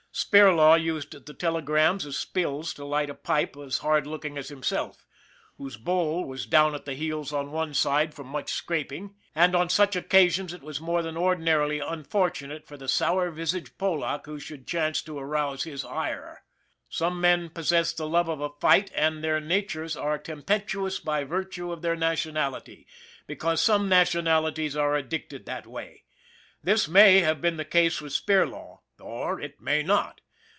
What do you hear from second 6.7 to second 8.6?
at the heels on one side from much